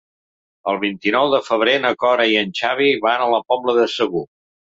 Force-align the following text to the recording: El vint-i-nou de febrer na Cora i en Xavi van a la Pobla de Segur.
El 0.71 0.77
vint-i-nou 0.83 1.29
de 1.33 1.41
febrer 1.49 1.75
na 1.83 1.91
Cora 2.05 2.25
i 2.33 2.41
en 2.41 2.55
Xavi 2.61 2.89
van 3.05 3.27
a 3.27 3.29
la 3.35 3.43
Pobla 3.53 3.79
de 3.83 3.87
Segur. 3.99 4.25